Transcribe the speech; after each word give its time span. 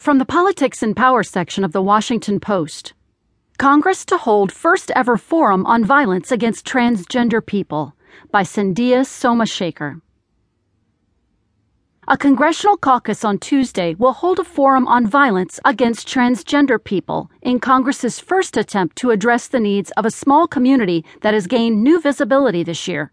From 0.00 0.16
the 0.16 0.24
Politics 0.24 0.82
and 0.82 0.96
Power 0.96 1.22
section 1.22 1.62
of 1.62 1.72
the 1.72 1.82
Washington 1.82 2.40
Post 2.40 2.94
Congress 3.58 4.06
to 4.06 4.16
hold 4.16 4.50
first 4.50 4.90
ever 4.96 5.18
forum 5.18 5.66
on 5.66 5.84
violence 5.84 6.32
against 6.32 6.66
transgender 6.66 7.44
people 7.44 7.94
by 8.30 8.42
Sandhya 8.42 9.04
Somashekhar. 9.04 10.00
A 12.08 12.16
congressional 12.16 12.78
caucus 12.78 13.26
on 13.26 13.36
Tuesday 13.36 13.94
will 13.94 14.14
hold 14.14 14.38
a 14.38 14.44
forum 14.44 14.88
on 14.88 15.06
violence 15.06 15.60
against 15.66 16.08
transgender 16.08 16.82
people 16.82 17.30
in 17.42 17.60
Congress's 17.60 18.18
first 18.18 18.56
attempt 18.56 18.96
to 18.96 19.10
address 19.10 19.48
the 19.48 19.60
needs 19.60 19.90
of 19.98 20.06
a 20.06 20.10
small 20.10 20.46
community 20.48 21.04
that 21.20 21.34
has 21.34 21.46
gained 21.46 21.84
new 21.84 22.00
visibility 22.00 22.62
this 22.62 22.88
year. 22.88 23.12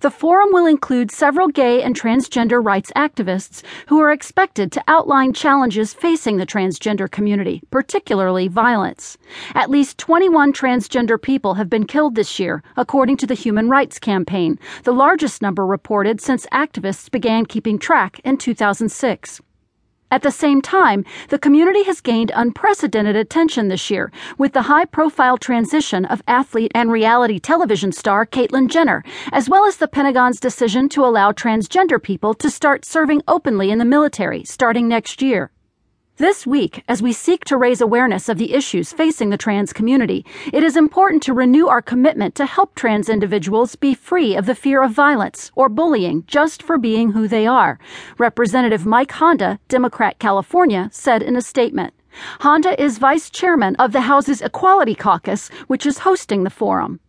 The 0.00 0.10
forum 0.10 0.50
will 0.52 0.66
include 0.66 1.10
several 1.10 1.48
gay 1.48 1.82
and 1.82 1.98
transgender 1.98 2.62
rights 2.62 2.92
activists 2.94 3.62
who 3.86 4.00
are 4.00 4.12
expected 4.12 4.70
to 4.72 4.84
outline 4.86 5.32
challenges 5.32 5.94
facing 5.94 6.36
the 6.36 6.46
transgender 6.46 7.10
community, 7.10 7.62
particularly 7.70 8.48
violence. 8.48 9.16
At 9.54 9.70
least 9.70 9.96
21 9.98 10.52
transgender 10.52 11.20
people 11.20 11.54
have 11.54 11.70
been 11.70 11.86
killed 11.86 12.16
this 12.16 12.38
year, 12.38 12.62
according 12.76 13.16
to 13.18 13.26
the 13.26 13.34
Human 13.34 13.70
Rights 13.70 13.98
Campaign, 13.98 14.58
the 14.82 14.92
largest 14.92 15.40
number 15.40 15.64
reported 15.64 16.20
since 16.20 16.46
activists 16.46 17.10
began 17.10 17.46
keeping 17.46 17.78
track 17.78 18.20
in 18.24 18.36
2006. 18.36 19.40
At 20.14 20.22
the 20.22 20.30
same 20.30 20.62
time, 20.62 21.04
the 21.30 21.40
community 21.40 21.82
has 21.82 22.00
gained 22.00 22.30
unprecedented 22.36 23.16
attention 23.16 23.66
this 23.66 23.90
year 23.90 24.12
with 24.38 24.52
the 24.52 24.62
high 24.62 24.84
profile 24.84 25.36
transition 25.36 26.04
of 26.04 26.22
athlete 26.28 26.70
and 26.72 26.92
reality 26.92 27.40
television 27.40 27.90
star 27.90 28.24
Caitlyn 28.24 28.68
Jenner, 28.68 29.02
as 29.32 29.48
well 29.48 29.66
as 29.66 29.78
the 29.78 29.88
Pentagon's 29.88 30.38
decision 30.38 30.88
to 30.90 31.04
allow 31.04 31.32
transgender 31.32 32.00
people 32.00 32.32
to 32.34 32.48
start 32.48 32.84
serving 32.84 33.22
openly 33.26 33.72
in 33.72 33.78
the 33.80 33.84
military 33.84 34.44
starting 34.44 34.86
next 34.86 35.20
year. 35.20 35.50
This 36.16 36.46
week, 36.46 36.84
as 36.86 37.02
we 37.02 37.12
seek 37.12 37.44
to 37.46 37.56
raise 37.56 37.80
awareness 37.80 38.28
of 38.28 38.38
the 38.38 38.54
issues 38.54 38.92
facing 38.92 39.30
the 39.30 39.36
trans 39.36 39.72
community, 39.72 40.24
it 40.52 40.62
is 40.62 40.76
important 40.76 41.24
to 41.24 41.32
renew 41.32 41.66
our 41.66 41.82
commitment 41.82 42.36
to 42.36 42.46
help 42.46 42.76
trans 42.76 43.08
individuals 43.08 43.74
be 43.74 43.94
free 43.94 44.36
of 44.36 44.46
the 44.46 44.54
fear 44.54 44.84
of 44.84 44.92
violence 44.92 45.50
or 45.56 45.68
bullying 45.68 46.22
just 46.28 46.62
for 46.62 46.78
being 46.78 47.10
who 47.10 47.26
they 47.26 47.48
are, 47.48 47.80
Representative 48.16 48.86
Mike 48.86 49.10
Honda, 49.10 49.58
Democrat 49.66 50.20
California, 50.20 50.88
said 50.92 51.20
in 51.20 51.34
a 51.34 51.42
statement. 51.42 51.92
Honda 52.42 52.80
is 52.80 52.98
vice 52.98 53.28
chairman 53.28 53.74
of 53.80 53.90
the 53.90 54.02
House's 54.02 54.40
Equality 54.40 54.94
Caucus, 54.94 55.48
which 55.66 55.84
is 55.84 55.98
hosting 55.98 56.44
the 56.44 56.48
forum. 56.48 57.00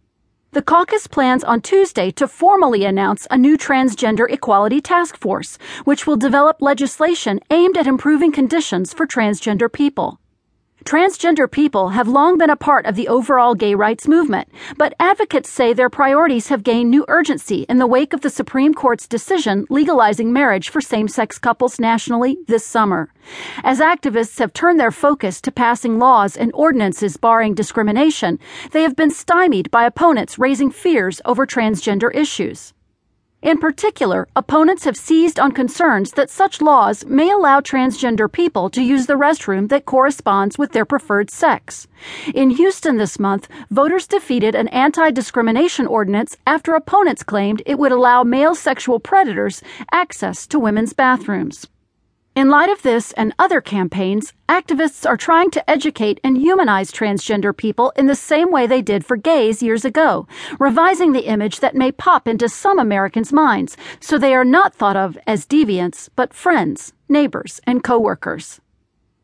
The 0.56 0.62
caucus 0.62 1.06
plans 1.06 1.44
on 1.44 1.60
Tuesday 1.60 2.12
to 2.12 2.30
formally 2.30 2.86
announce 2.86 3.28
a 3.30 3.38
new 3.38 3.58
transgender 3.58 4.26
equality 4.32 4.80
task 4.80 5.18
force, 5.18 5.58
which 5.84 6.08
will 6.08 6.16
develop 6.16 6.62
legislation 6.62 7.42
aimed 7.52 7.76
at 7.76 7.88
improving 7.88 8.32
conditions 8.32 8.94
for 8.94 9.06
transgender 9.06 9.70
people. 9.70 10.18
Transgender 10.86 11.50
people 11.50 11.90
have 11.90 12.08
long 12.08 12.38
been 12.38 12.52
a 12.52 12.56
part 12.56 12.86
of 12.86 12.94
the 12.94 13.08
overall 13.08 13.56
gay 13.56 13.74
rights 13.74 14.08
movement, 14.08 14.48
but 14.78 14.94
advocates 15.00 15.50
say 15.50 15.74
their 15.74 15.90
priorities 15.90 16.50
have 16.50 16.62
gained 16.62 16.92
new 16.92 17.04
urgency 17.08 17.66
in 17.68 17.80
the 17.80 17.88
wake 17.88 18.14
of 18.14 18.22
the 18.22 18.30
Supreme 18.30 18.72
Court's 18.72 19.08
decision 19.08 19.66
legalizing 19.72 20.32
marriage 20.32 20.70
for 20.70 20.82
same 20.82 21.08
sex 21.08 21.40
couples 21.40 21.80
nationally 21.80 22.38
this 22.46 22.64
summer. 22.64 23.10
As 23.64 23.80
activists 23.80 24.38
have 24.38 24.54
turned 24.54 24.80
their 24.80 24.92
focus 24.92 25.42
to 25.42 25.52
passing 25.52 25.98
laws 25.98 26.38
and 26.38 26.52
ordinances 26.54 27.18
barring 27.18 27.56
discrimination, 27.56 28.38
they 28.70 28.84
have 28.84 28.96
been 28.96 29.10
stymied 29.10 29.72
by 29.72 29.86
opponents 29.86 30.38
raising 30.38 30.70
fears 30.70 31.20
over 31.26 31.48
transgender 31.48 32.14
issues. 32.14 32.76
In 33.46 33.60
particular, 33.60 34.28
opponents 34.36 34.86
have 34.86 34.98
seized 34.98 35.40
on 35.40 35.52
concerns 35.52 36.14
that 36.14 36.32
such 36.32 36.64
laws 36.64 37.06
may 37.06 37.30
allow 37.30 37.60
transgender 37.60 38.28
people 38.30 38.72
to 38.72 38.82
use 38.82 39.06
the 39.06 39.14
restroom 39.14 39.70
that 39.70 39.86
corresponds 39.86 40.58
with 40.58 40.72
their 40.72 40.84
preferred 40.84 41.30
sex. 41.30 41.86
In 42.34 42.50
Houston 42.50 42.98
this 42.98 43.20
month, 43.20 43.48
voters 43.70 44.08
defeated 44.08 44.56
an 44.56 44.68
anti 44.70 45.12
discrimination 45.12 45.86
ordinance 45.86 46.36
after 46.48 46.74
opponents 46.74 47.22
claimed 47.22 47.62
it 47.68 47.78
would 47.78 47.92
allow 47.92 48.24
male 48.24 48.56
sexual 48.56 49.00
predators 49.00 49.62
access 49.92 50.48
to 50.48 50.58
women's 50.58 50.94
bathrooms. 50.94 51.68
In 52.36 52.50
light 52.50 52.70
of 52.70 52.82
this 52.82 53.14
and 53.14 53.34
other 53.40 53.62
campaigns, 53.62 54.34
activists 54.50 55.08
are 55.08 55.16
trying 55.16 55.52
to 55.52 55.70
educate 55.70 56.20
and 56.22 56.38
humanize 56.38 56.92
transgender 56.92 57.56
people 57.56 57.94
in 57.96 58.08
the 58.08 58.14
same 58.14 58.52
way 58.52 58.68
they 58.68 58.82
did 58.82 59.06
for 59.06 59.16
gays 59.16 59.64
years 59.64 59.86
ago, 59.86 60.28
revising 60.60 61.14
the 61.14 61.28
image 61.28 61.62
that 61.62 61.76
may 61.76 61.94
pop 61.94 62.28
into 62.28 62.50
some 62.50 62.78
Americans' 62.78 63.32
minds 63.32 63.78
so 64.02 64.18
they 64.18 64.36
are 64.36 64.44
not 64.44 64.76
thought 64.76 64.98
of 64.98 65.18
as 65.26 65.46
deviants, 65.46 66.10
but 66.18 66.34
friends, 66.34 66.92
neighbors, 67.08 67.62
and 67.66 67.86
coworkers. 67.86 68.60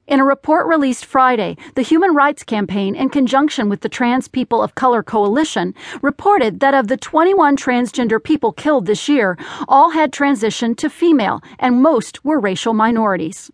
In 0.08 0.20
a 0.20 0.26
report 0.26 0.66
released 0.66 1.06
Friday, 1.06 1.58
the 1.76 1.84
Human 1.84 2.16
Rights 2.16 2.44
Campaign, 2.44 2.96
in 2.96 3.10
conjunction 3.10 3.70
with 3.70 3.82
the 3.82 3.90
Trans 3.90 4.28
People 4.28 4.62
of 4.62 4.74
Color 4.74 5.04
Coalition, 5.04 5.76
reported 6.02 6.60
that 6.60 6.74
of 6.74 6.88
the 6.88 6.98
21 6.98 7.56
transgender 7.56 8.22
people 8.22 8.52
killed 8.52 8.88
this 8.88 9.08
year, 9.08 9.38
all 9.68 9.92
had 9.92 10.12
transitioned 10.12 10.78
to 10.78 10.90
female, 10.90 11.40
and 11.60 11.84
most 11.84 12.26
were 12.26 12.40
racial 12.40 12.74
minorities. 12.74 13.52